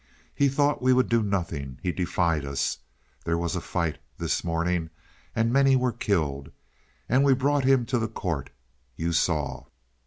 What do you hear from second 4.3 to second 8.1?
morning and many were killed. And we brought him to the